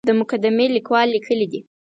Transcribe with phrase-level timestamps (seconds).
[0.09, 1.61] د مقدمې لیکوال لیکلي دي.